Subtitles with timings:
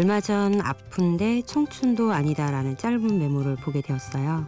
[0.00, 4.46] 얼마 전 아픈데 청춘도 아니다라는 짧은 메모를 보게 되었어요.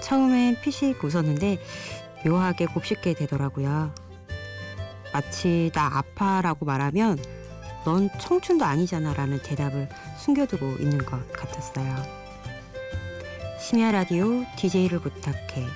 [0.00, 1.58] 처음엔 피식 웃었는데
[2.24, 3.94] 묘하게 곱씹게 되더라고요.
[5.12, 7.18] 마치 나 아파라고 말하면
[7.84, 11.94] 넌 청춘도 아니잖아 라는 대답을 숨겨두고 있는 것 같았어요.
[13.60, 15.66] 심야 라디오 DJ를 부탁해.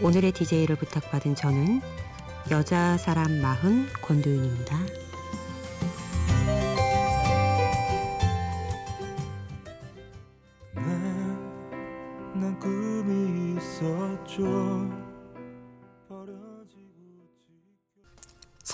[0.00, 1.82] 오늘의 DJ를 부탁받은 저는
[2.50, 5.03] 여자 사람 마흔 권도윤입니다.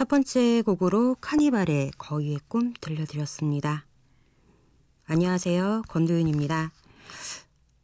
[0.01, 3.85] 첫 번째 곡으로 카니발의 거위의 꿈 들려드렸습니다.
[5.05, 5.83] 안녕하세요.
[5.89, 6.73] 권도윤입니다.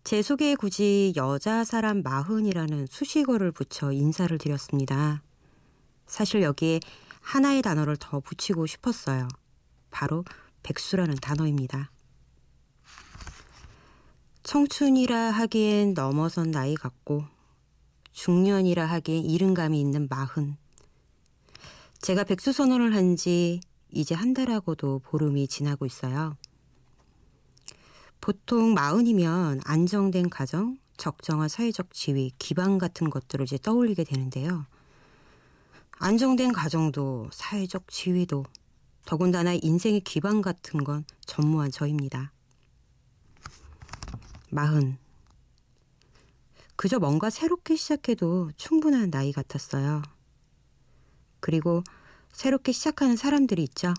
[0.02, 5.22] 제 소개에 굳이 여자 사람 마흔이라는 수식어를 붙여 인사를 드렸습니다.
[6.06, 6.80] 사실 여기에
[7.20, 9.28] 하나의 단어를 더 붙이고 싶었어요.
[9.90, 10.24] 바로
[10.62, 11.90] 백수라는 단어입니다.
[14.42, 17.24] 청춘이라 하기엔 넘어선 나이 같고
[18.12, 20.56] 중년이라 하기엔 이른감이 있는 마흔.
[22.00, 26.36] 제가 백수 선언을 한 지 이제 한 달하고도 보름이 지나고 있어요.
[28.20, 34.66] 보통 마흔이면 안정된 가정, 적정한 사회적 지위, 기반 같은 것들을 이제 떠올리게 되는데요.
[35.98, 38.44] 안정된 가정도 사회적 지위도
[39.06, 42.32] 더군다나 인생의 기반 같은 건 전무한 저입니다.
[44.50, 44.98] 마흔.
[46.74, 50.02] 그저 뭔가 새롭게 시작해도 충분한 나이 같았어요.
[51.40, 51.82] 그리고
[52.32, 53.94] 새롭게 시작하는 사람들이 있죠.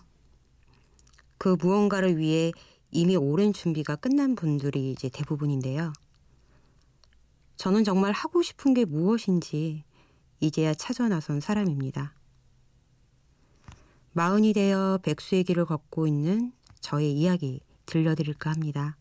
[1.38, 2.52] 그 무언가를 위해
[2.90, 5.92] 이미 오랜 준비가 끝난 분들이 이제 대부분인데요.
[7.56, 9.84] 저는 정말 하고 싶은 게 무엇인지
[10.40, 12.14] 이제야 찾아 나선 사람입니다.
[14.12, 18.96] 마흔이 되어 백수의 길을 걷고 있는 저의 이야기 들려드릴까 합니다.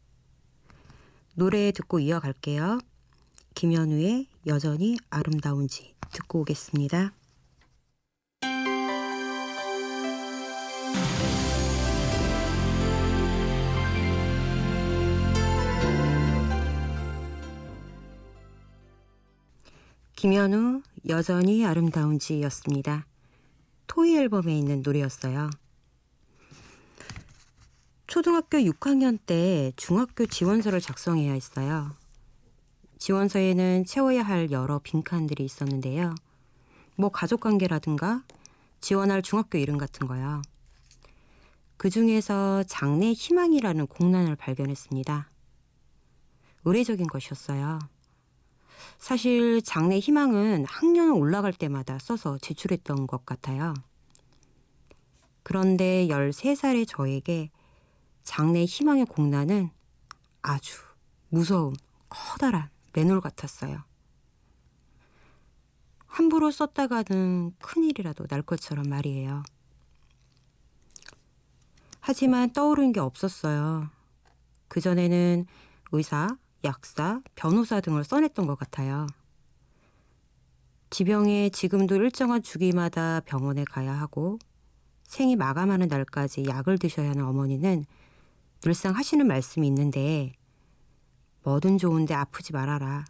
[1.36, 2.80] 노래 듣고 이어갈게요.
[3.53, 7.16] 김현우의 여전히 아름다운지 듣고 오겠습니다.
[20.17, 23.05] 김현우 여전히 아름다운지였습니다.
[23.85, 25.51] 토이 앨범에 있는 노래였어요.
[28.07, 31.91] 초등학교 6학년 때 중학교 지원서를 작성해야 했어요.
[32.97, 36.16] 지원서에는 채워야 할 여러 빈칸들이 있었는데요.
[36.95, 38.23] 뭐 가족관계라든가
[38.81, 40.41] 지원할 중학교 이름 같은 거요.
[41.78, 45.29] 그 중에서 장래 희망이라는 공란을 발견했습니다.
[46.66, 47.78] 의례적인 것이었어요.
[48.98, 53.74] 사실 장래 희망은 학년 올라갈 때마다 써서 제출했던 것 같아요.
[55.44, 57.50] 그런데 13살의 저에게
[58.24, 59.70] 장래 희망의 공란은
[60.42, 60.78] 아주
[61.30, 61.76] 무서운
[62.10, 63.84] 커다란 매놀 같았어요.
[66.06, 69.44] 함부로 썼다가는 큰일이라도 날 것처럼 말이에요.
[72.00, 73.90] 하지만 떠오른 게 없었어요.
[74.68, 75.46] 그전에는
[75.92, 79.07] 의사, 약사, 변호사 등을 써냈던 것 같아요.
[80.89, 84.38] 지병에 지금도 일정한 주기마다 병원에 가야 하고
[85.03, 87.85] 생이 마감하는 날까지 약을 드셔야 하는 어머니는
[88.61, 90.33] 늘상 하시는 말씀이 있는데
[91.44, 93.05] 뭐든 좋은데 아프지 말아라.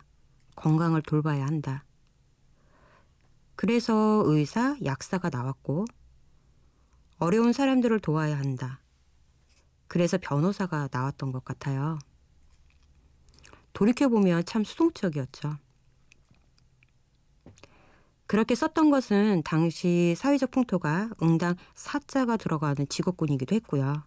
[0.56, 1.84] 건강을 돌봐야 한다.
[3.56, 5.85] 그래서 의사, 약사가 나왔고
[7.18, 8.81] 어려운 사람들을 도와야 한다.
[9.88, 11.97] 그래서 변호사가 나왔던 것 같아요.
[13.78, 15.56] 돌이켜보면 참 수동적이었죠.
[18.26, 24.04] 그렇게 썼던 것은 당시 사회적 풍토가 응당 사자가 들어가는 직업군이기도 했고요.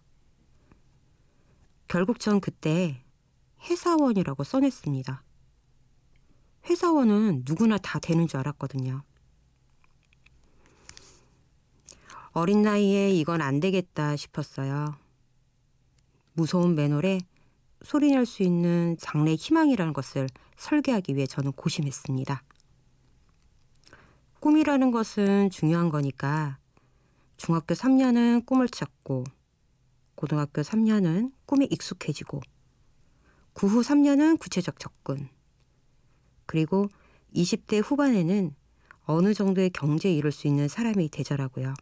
[1.87, 3.01] 결국 전 그때
[3.61, 5.23] 회사원이라고 써냈습니다.
[6.65, 9.03] 회사원은 누구나 다 되는 줄 알았거든요.
[12.33, 14.97] 어린 나이에 이건 안 되겠다 싶었어요.
[16.33, 17.21] 무서운 매놀에
[17.83, 22.43] 소리낼 수 있는 장래 희망이라는 것을 설계하기 위해 저는 고심했습니다.
[24.39, 26.57] 꿈이라는 것은 중요한 거니까
[27.37, 29.23] 중학교 3년은 꿈을 찾고
[30.15, 32.41] 고등학교 3년은 꿈에 익숙해지고
[33.53, 35.29] 그 후 3년은 구체적 접근
[36.45, 36.87] 그리고
[37.35, 38.55] 20대 후반에는
[39.05, 41.73] 어느 정도의 경제에 이룰 수 있는 사람이 되자라고요.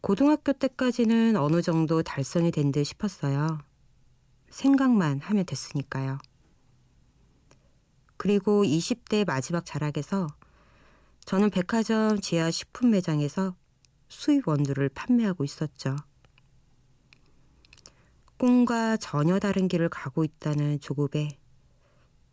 [0.00, 3.58] 고등학교 때까지는 어느 정도 달성이 된 듯 싶었어요.
[4.48, 6.18] 생각만 하면 됐으니까요.
[8.16, 10.26] 그리고 20대 마지막 자락에서
[11.24, 13.54] 저는 백화점 지하 식품 매장에서
[14.08, 15.96] 수입 원두를 판매하고 있었죠.
[18.38, 21.38] 꿈과 전혀 다른 길을 가고 있다는 조급에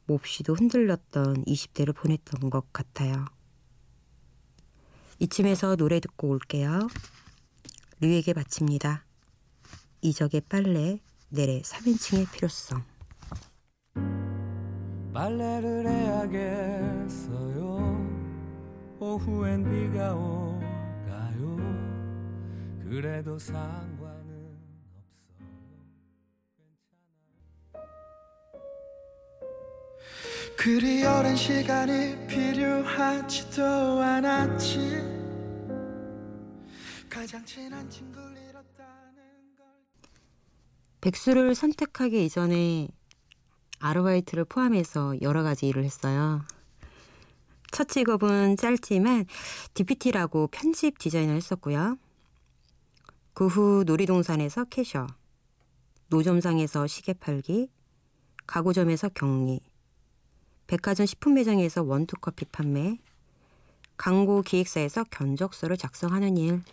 [0.05, 3.25] 몹시도 흔들렸던 20대를 보냈던 것 같아요.
[5.19, 6.87] 이쯤에서 노래 듣고 올게요.
[7.99, 9.05] 류에게 바칩니다.
[10.01, 10.99] 이적의 빨래,
[11.29, 12.83] 내래 3인칭의 필요성.
[15.13, 17.57] 빨래를 해야겠어요.
[18.99, 21.57] 오후엔 비가 올까요?
[22.83, 25.47] 그래도 상관은 없어요.
[30.55, 33.63] 그리 오랜 시간이 필요하지도
[34.03, 35.16] 않았지
[41.01, 42.87] 백수를 선택하기 이전에
[43.79, 46.41] 아르바이트를 포함해서 여러 가지 일을 했어요.
[47.71, 49.25] 첫 직업은 짧지만
[49.73, 51.97] DPT라고 편집 디자인을 했었고요.
[53.33, 55.05] 그 후 놀이동산에서 캐셔,
[56.07, 57.69] 노점상에서 시계 팔기,
[58.47, 59.59] 가구점에서 격리,
[60.65, 62.97] 백화점 식품 매장에서 원투커피 판매,
[63.97, 66.63] 광고 기획사에서 견적서를 작성하는 일,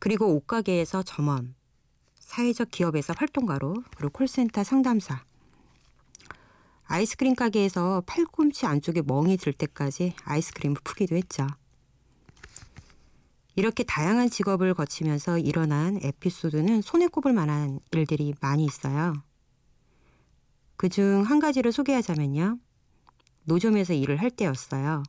[0.00, 1.54] 그리고 옷가게에서 점원,
[2.18, 5.24] 사회적 기업에서 활동가로, 그리고 콜센터 상담사,
[6.86, 11.46] 아이스크림 가게에서 팔꿈치 안쪽에 멍이 들 때까지 아이스크림을 푸기도 했죠.
[13.56, 19.14] 이렇게 다양한 직업을 거치면서 일어난 에피소드는 손에 꼽을 만한 일들이 많이 있어요.
[20.76, 22.58] 그 중 한 가지를 소개하자면요.
[23.44, 25.02] 노점에서 일을 할 때였어요.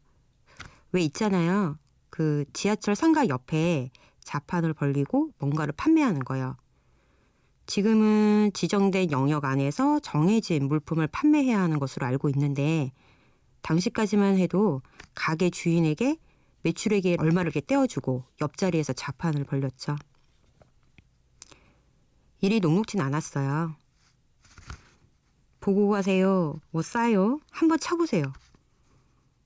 [0.92, 1.78] 왜 있잖아요.
[2.10, 3.92] 그 지하철 상가 옆에
[4.24, 6.56] 자판을 벌리고 뭔가를 판매하는 거요.
[7.68, 12.92] 지금은 지정된 영역 안에서 정해진 물품을 판매해야 하는 것으로 알고 있는데
[13.62, 14.82] 당시까지만 해도
[15.14, 16.18] 가게 주인에게
[16.64, 19.96] 매출액에 얼마를 이렇게 떼어주고 옆자리에서 자판을 벌렸죠.
[22.42, 23.76] 일이 녹록진 않았어요.
[25.60, 26.60] 보고 가세요.
[26.72, 27.40] 뭐 싸요?
[27.52, 28.24] 한번 차보세요.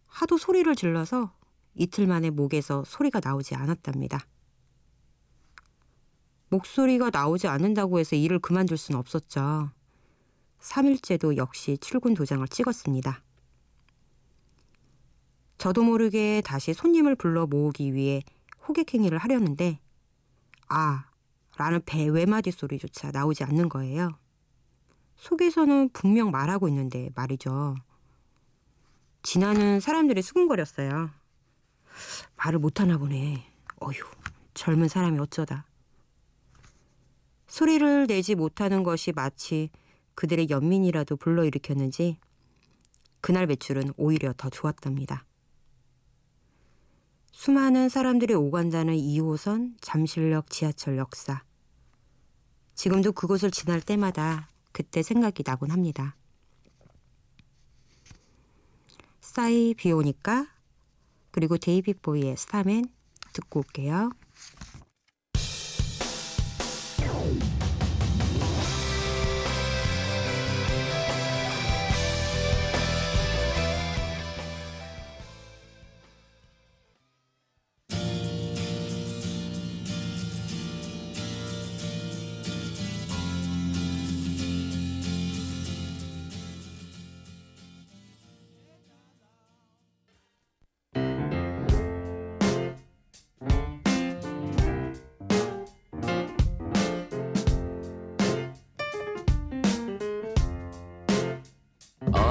[0.07, 1.33] 하도 소리를 질러서
[1.75, 4.25] 이틀 만에 목에서 소리가 나오지 않았답니다.
[6.55, 9.71] 목소리가 나오지 않는다고 해서 일을 그만둘 수는 없었죠.
[10.59, 13.21] 3일째도 역시 출근 도장을 찍었습니다.
[15.57, 18.21] 저도 모르게 다시 손님을 불러 모으기 위해
[18.67, 19.79] 호객행위를 하려는데
[20.67, 21.05] 아
[21.57, 24.17] 라는 배 외마디 소리조차 나오지 않는 거예요.
[25.17, 27.75] 속에서는 분명 말하고 있는데 말이죠.
[29.23, 31.09] 진아는 사람들이 수근거렸어요.
[32.35, 33.45] 말을 못하나 보네.
[33.81, 34.03] 어휴,
[34.53, 35.65] 젊은 사람이 어쩌다.
[37.55, 39.69] 소리를 내지 못하는 것이 마치
[40.15, 42.17] 그들의 연민이라도 불러일으켰는지
[43.21, 45.25] 그날 매출은 오히려 더 좋았답니다.
[47.31, 51.43] 수많은 사람들이 오간다는 2호선 잠실역 지하철 역사.
[52.73, 56.17] 지금도 그곳을 지날 때마다 그때 생각이 나곤 합니다.
[59.21, 60.45] 싸이 비 오니까
[61.31, 62.89] 그리고 데이빗 보이의 스타맨
[63.31, 64.11] 듣고 올게요.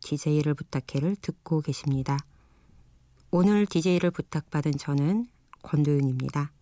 [0.00, 2.18] DJ를 부탁해를 듣고 계십니다.
[3.30, 5.26] 오늘 DJ를 부탁받은 저는
[5.62, 6.52] 권도윤입니다.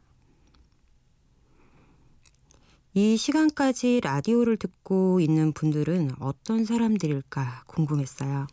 [2.94, 8.46] 이 시간까지 라디오를 듣고 있는 분들은 어떤 사람들일까 궁금했어요.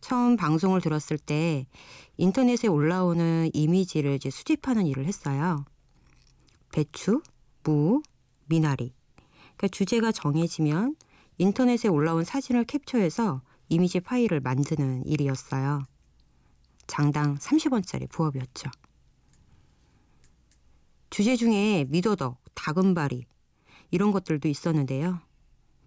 [0.00, 1.66] 처음 방송을 들었을 때
[2.16, 5.64] 인터넷에 올라오는 이미지를 이제 수집하는 일을 했어요.
[6.72, 7.22] 배추,
[7.62, 8.02] 무,
[8.46, 8.92] 미나리.
[9.56, 10.96] 그러니까 주제가 정해지면
[11.38, 15.86] 인터넷에 올라온 사진을 캡처해서 이미지 파일을 만드는 일이었어요.
[16.88, 18.70] 장당 30원짜리 부업이었죠.
[21.10, 23.26] 주제 중에 미더덕, 다금바리
[23.90, 25.20] 이런 것들도 있었는데요.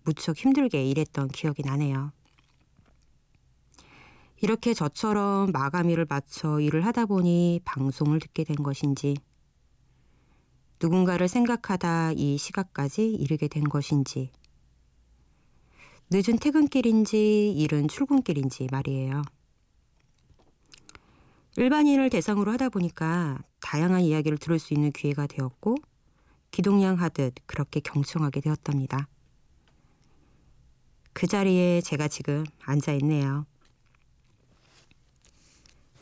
[0.03, 2.11] 무척 힘들게 일했던 기억이 나네요.
[4.37, 9.15] 이렇게 저처럼 마감일을 맞춰 일을 하다 보니 방송을 듣게 된 것인지,
[10.81, 14.31] 누군가를 생각하다 이 시각까지 이르게 된 것인지,
[16.13, 19.21] 늦은 퇴근길인지 이른 출근길인지 말이에요.
[21.55, 25.77] 일반인을 대상으로 하다 보니까 다양한 이야기를 들을 수 있는 기회가 되었고,
[26.51, 29.07] 기동량 하듯 그렇게 경청하게 되었답니다.
[31.13, 33.45] 그 자리에 제가 지금 앉아 있네요.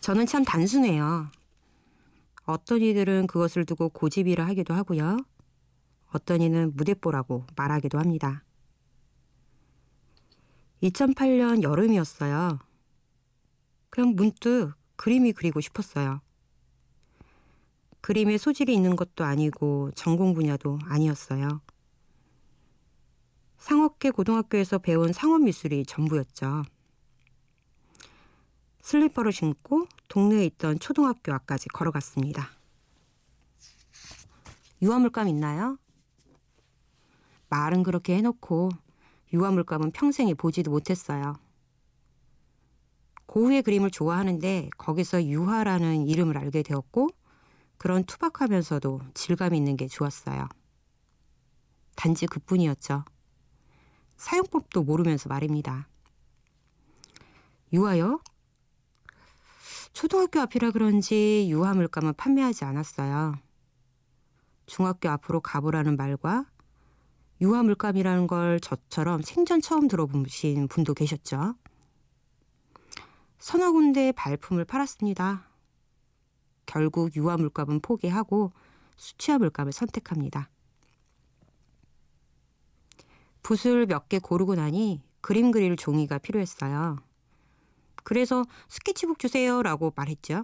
[0.01, 1.29] 저는 참 단순해요.
[2.45, 5.17] 어떤 이들은 그것을 두고 고집이라 하기도 하고요.
[6.11, 8.43] 어떤 이는 무대뽀라고 말하기도 합니다.
[10.83, 12.59] 2008년 여름이었어요.
[13.89, 16.21] 그냥 문득 그림이 그리고 싶었어요.
[18.01, 21.61] 그림에 소질이 있는 것도 아니고 전공 분야도 아니었어요.
[23.57, 26.63] 상업계 고등학교에서 배운 상업 미술이 전부였죠.
[28.81, 32.49] 슬리퍼를 신고 동네에 있던 초등학교 앞까지 걸어갔습니다.
[34.81, 35.77] 유화물감 있나요?
[37.49, 38.69] 말은 그렇게 해놓고
[39.31, 41.35] 유화물감은 평생에 보지도 못했어요.
[43.27, 47.09] 고흐의 그림을 좋아하는데 거기서 유화라는 이름을 알게 되었고
[47.77, 50.47] 그런 투박하면서도 질감 있는 게 좋았어요.
[51.95, 53.05] 단지 그뿐이었죠.
[54.17, 55.87] 사용법도 모르면서 말입니다.
[57.71, 58.19] 유화요?
[59.93, 63.35] 초등학교 앞이라 그런지 유화 물감은 판매하지 않았어요.
[64.65, 66.45] 중학교 앞으로 가보라는 말과
[67.41, 71.55] 유화 물감이라는 걸 저처럼 생전 처음 들어보신 분도 계셨죠.
[73.39, 75.47] 서너 군데 발품을 팔았습니다.
[76.65, 78.51] 결국 유화 물감은 포기하고
[78.97, 80.49] 수치화 물감을 선택합니다.
[83.41, 86.97] 붓을 몇 개 고르고 나니 그림 그릴 종이가 필요했어요.
[88.03, 90.43] 그래서 스케치북 주세요 라고 말했죠.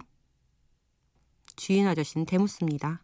[1.56, 3.02] 주인 아저씨는 대묻습니다.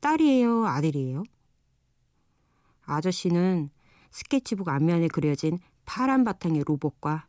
[0.00, 1.24] 딸이에요, 아들이에요?
[2.86, 3.70] 아저씨는
[4.10, 7.26] 스케치북 앞면에 그려진 파란 바탕의 로봇과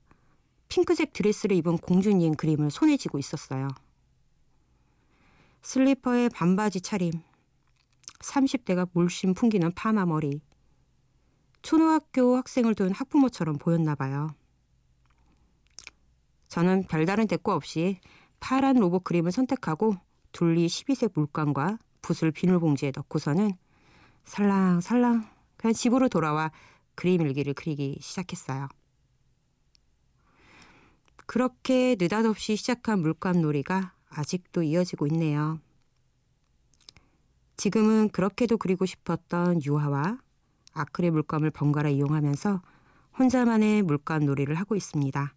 [0.70, 3.68] 핑크색 드레스를 입은 공주님 그림을 손에 쥐고 있었어요.
[5.62, 7.12] 슬리퍼에 반바지 차림,
[8.20, 10.42] 30대가 물씬 풍기는 파마 머리,
[11.62, 14.30] 초등학교 학생을 둔 학부모처럼 보였나 봐요.
[16.48, 18.00] 저는 별다른 대꾸 없이
[18.40, 19.96] 파란 로봇 그림을 선택하고
[20.32, 23.52] 둘리 12색 물감과 붓을 비닐봉지에 넣고서는
[24.24, 26.52] 살랑살랑 그냥 집으로 돌아와
[26.96, 28.68] 그림 일기를 그리기 시작했어요.
[31.26, 35.60] 그렇게 느닷없이 시작한 물감 놀이가 아직도 이어지고 있네요.
[37.58, 40.20] 지금은 그렇게도 그리고 싶었던 유화와
[40.74, 42.62] 아크릴 물감을 번갈아 이용하면서
[43.20, 45.34] 혼자만의 물감 놀이를 하고 있습니다.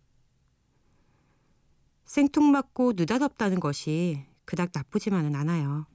[2.04, 5.86] 생뚱맞고 느닷없다는 것이 그닥 나쁘지만은 않아요.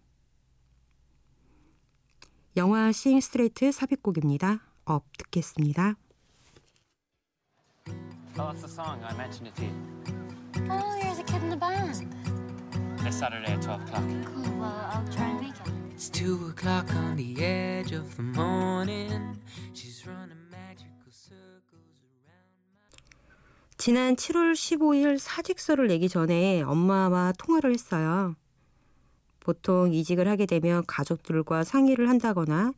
[2.58, 4.62] 영화 Sing Street 삽입곡입니다.
[4.86, 5.96] Up 듣겠습니다.
[8.38, 9.04] Oh, that's the song.
[9.04, 9.74] I mentioned it to you.
[10.72, 12.08] Oh, you're the kid in the band.
[13.04, 14.04] This Saturday at 12 o'clock.
[14.24, 14.60] Cool.
[14.60, 15.74] Well, I'll try and make it.
[15.92, 19.38] It's two o'clock on the edge of the morning.
[19.74, 22.96] She's running magical circles around.
[23.78, 28.36] 지난 7월 15일 사직서를 내기 전에 엄마와 통화를 했어요.
[29.50, 32.74] 보통 이직을 하게 되면 가족들과 상의를 한다거나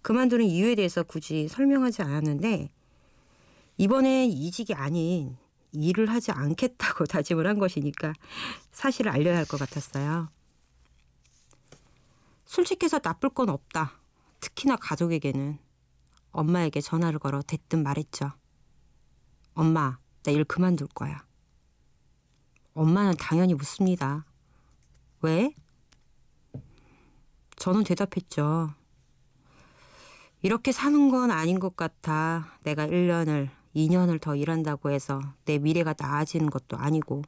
[0.00, 2.70] 그만두는 이유에 대해서 굳이 설명하지 않았는데
[3.76, 5.36] 이번엔 이직이 아닌
[5.72, 8.14] 일을 하지 않겠다고 다짐을 한 것이니까
[8.72, 10.30] 사실을 알려야 할 것 같았어요.
[12.46, 13.92] 솔직해서 나쁠 건 없다.
[14.40, 15.58] 특히나 가족에게는
[16.32, 18.32] 엄마에게 전화를 걸어 대뜸 말했죠.
[19.52, 21.22] 엄마, 나 일 그만둘 거야.
[22.72, 24.24] 엄마는 당연히 묻습니다.
[25.20, 25.52] 왜?
[27.68, 28.72] 저는 대답했죠.
[30.40, 32.50] 이렇게 사는 건 아닌 것 같아.
[32.62, 37.24] 내가 1년을, 2년을 더 일한다고 해서 내 미래가 나아지는 것도 아니고.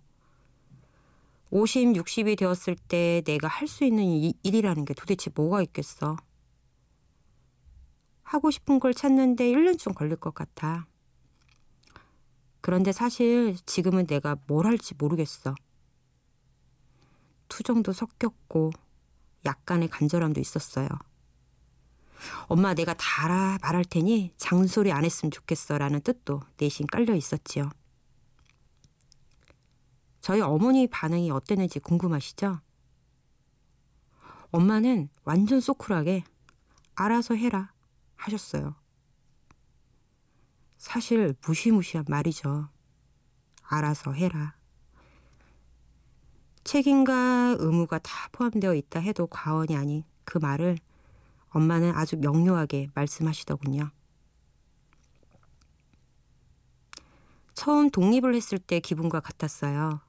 [1.50, 6.16] 50, 60이 되었을 때 내가 할 수 있는 이- 일이라는 게 도대체 뭐가 있겠어.
[8.22, 10.86] 하고 싶은 걸 찾는데 1년쯤 걸릴 것 같아.
[12.62, 15.54] 그런데 사실 지금은 내가 뭘 할지 모르겠어.
[17.48, 18.70] 투정도 섞였고
[19.44, 20.88] 약간의 간절함도 있었어요.
[22.48, 27.70] 엄마 내가 다 알아 말할 테니 장소리 안 했으면 좋겠어라는 뜻도 내심 깔려 있었지요.
[30.20, 32.60] 저희 어머니 반응이 어땠는지 궁금하시죠?
[34.50, 36.24] 엄마는 완전 소쿨하게
[36.94, 37.72] 알아서 해라
[38.16, 38.74] 하셨어요.
[40.76, 42.68] 사실 무시무시한 말이죠.
[43.62, 44.59] 알아서 해라.
[46.64, 50.78] 책임과 의무가 다 포함되어 있다 해도 과언이 아닌 그 말을
[51.50, 53.90] 엄마는 아주 명료하게 말씀하시더군요.
[57.54, 60.00] 처음 독립을 했을 때 기분과 같았어요.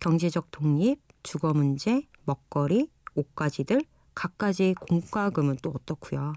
[0.00, 3.82] 경제적 독립, 주거 문제, 먹거리, 옷가지들,
[4.14, 6.34] 갖가지 공과금은 또 어떻고요.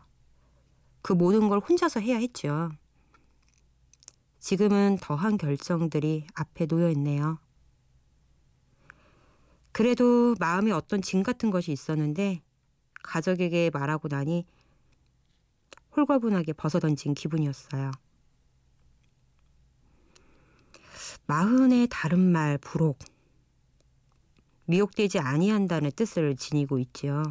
[1.01, 2.71] 그 모든 걸 혼자서 해야 했죠.
[4.39, 7.39] 지금은 더한 결정들이 앞에 놓여 있네요.
[9.73, 12.41] 그래도 마음에 어떤 짐 같은 것이 있었는데
[13.03, 14.45] 가족에게 말하고 나니
[15.97, 17.91] 홀가분하게 벗어던진 기분이었어요.
[21.25, 22.99] 마흔의 다른 말 부록
[24.65, 27.23] 미혹되지 아니한다는 뜻을 지니고 있지요.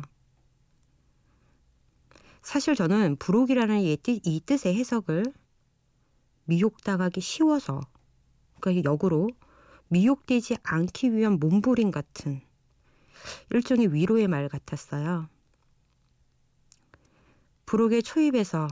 [2.43, 3.97] 사실 저는 부록이라는 이,
[4.45, 5.25] 뜻의 해석을
[6.45, 7.81] 미혹당하기 쉬워서
[8.61, 9.29] 그러니까 역으로
[9.93, 12.41] 미혹되지 않기 위한 몸부림 같은
[13.51, 15.29] 일종의 위로의 말 같았어요.
[17.67, 18.69] 부록의 초입에서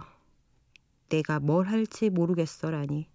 [1.10, 3.06] 내가 뭘 할지 모르겠어라니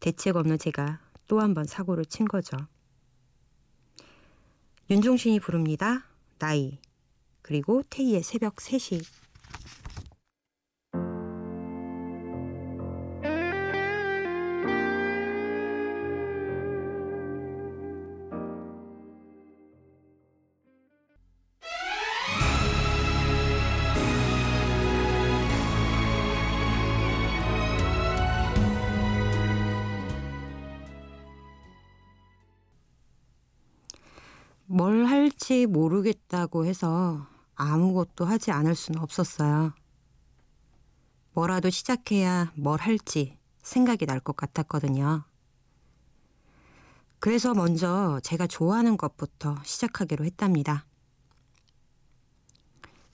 [0.00, 2.56] 대책 없는 제가 또 한 번 사고를 친 거죠.
[4.90, 6.04] 윤종신이 부릅니다.
[6.40, 6.80] 나이
[7.42, 9.00] 그리고 태희의 새벽 3시
[35.66, 39.72] 모르겠다고 해서 아무것도 하지 않을 수는 없었어요.
[41.32, 45.24] 뭐라도 시작해야 뭘 할지 생각이 날 것 같았거든요.
[47.18, 50.86] 그래서 먼저 제가 좋아하는 것부터 시작하기로 했답니다.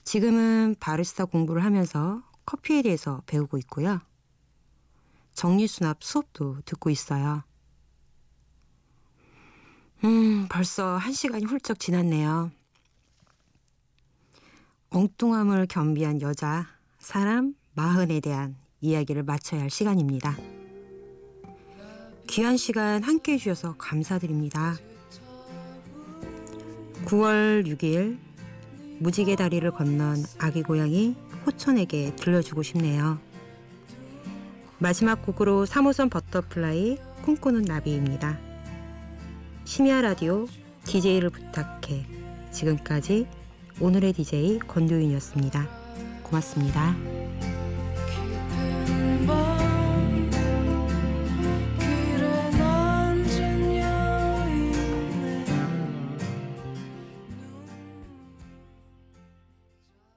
[0.03, 4.01] 지금은 바리스타 공부를 하면서 커피에 대해서 배우고 있고요.
[5.33, 7.43] 정리수납 수업도 듣고 있어요.
[10.03, 12.51] 음, 벌써 한 시간이 훌쩍 지났네요.
[14.89, 20.35] 엉뚱함을 겸비한 여자, 사람, 마흔에 대한 이야기를 마쳐야 할 시간입니다.
[22.27, 24.75] 귀한 시간 함께 해주셔서 감사드립니다.
[27.05, 28.17] 9월 6일
[28.99, 33.19] 무지개 다리를 건넌 아기 고양이 호천에게 들려주고 싶네요.
[34.79, 38.50] 마지막 곡으로 3호선 버터플라이 꿈꾸는 나비입니다.
[39.71, 40.47] 심야 라디오
[40.83, 42.05] DJ를 부탁해.
[42.51, 43.25] 지금까지
[43.79, 45.65] 오늘의 DJ 권도윤이었습니다.
[46.23, 46.93] 고맙습니다.